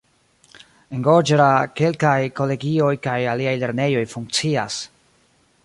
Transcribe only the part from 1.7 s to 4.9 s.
kelkaj kolegioj kaj aliaj lernejoj funkcias.